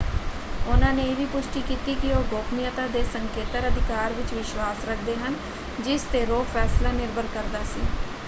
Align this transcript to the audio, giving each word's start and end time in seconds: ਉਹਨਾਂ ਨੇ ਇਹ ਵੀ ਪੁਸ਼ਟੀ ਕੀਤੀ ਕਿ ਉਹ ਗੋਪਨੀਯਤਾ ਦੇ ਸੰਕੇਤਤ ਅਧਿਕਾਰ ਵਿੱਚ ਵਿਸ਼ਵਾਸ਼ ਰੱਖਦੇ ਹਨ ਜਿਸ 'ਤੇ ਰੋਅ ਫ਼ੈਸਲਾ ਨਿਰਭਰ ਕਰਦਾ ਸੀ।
ਉਹਨਾਂ 0.61 0.91
ਨੇ 0.93 1.03
ਇਹ 1.03 1.15
ਵੀ 1.15 1.25
ਪੁਸ਼ਟੀ 1.27 1.61
ਕੀਤੀ 1.63 1.93
ਕਿ 1.95 2.11
ਉਹ 2.11 2.23
ਗੋਪਨੀਯਤਾ 2.29 2.85
ਦੇ 2.89 3.03
ਸੰਕੇਤਤ 3.05 3.67
ਅਧਿਕਾਰ 3.67 4.13
ਵਿੱਚ 4.13 4.33
ਵਿਸ਼ਵਾਸ਼ 4.33 4.85
ਰੱਖਦੇ 4.85 5.15
ਹਨ 5.17 5.35
ਜਿਸ 5.79 6.05
'ਤੇ 6.05 6.25
ਰੋਅ 6.25 6.43
ਫ਼ੈਸਲਾ 6.47 6.91
ਨਿਰਭਰ 6.93 7.27
ਕਰਦਾ 7.33 7.63
ਸੀ। 7.65 7.81